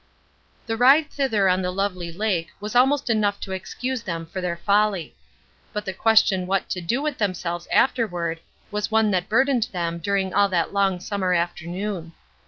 The 0.65 0.75
ride 0.77 1.11
thither 1.11 1.47
on 1.47 1.61
the 1.61 1.69
lovely 1.69 2.11
lake 2.11 2.49
was 2.59 2.75
almost 2.75 3.07
enough 3.07 3.39
to 3.41 3.51
excuse 3.51 4.01
them 4.01 4.25
for 4.25 4.41
their 4.41 4.57
folly. 4.57 5.15
But 5.73 5.85
the 5.85 5.93
question 5.93 6.47
what 6.47 6.69
to 6.71 6.81
do 6.81 7.03
with 7.03 7.19
themselves 7.19 7.67
afterward 7.71 8.39
was 8.71 8.89
one 8.89 9.11
that 9.11 9.29
burdened 9.29 9.67
them 9.71 9.99
during 9.99 10.33
all 10.33 10.49
that 10.49 10.73
long 10.73 10.99
summer 11.01 11.33
afternoon. 11.35 12.13